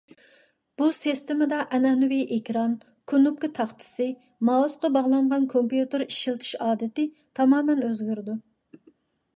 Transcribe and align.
بۇ 0.81 0.85
سىستېمىدا 0.99 1.59
ئەنئەنىۋى 1.77 2.17
ئېكران، 2.37 2.73
كونۇپكا 3.13 3.51
تاختىسى، 3.59 4.09
مائۇسقا 4.51 4.93
باغلانغان 4.97 5.47
كومپيۇتېر 5.55 6.07
ئىشلىتىش 6.09 6.59
ئادىتى 6.69 7.09
تامامەن 7.41 7.87
ئۆزگىرىدۇ. 7.89 8.41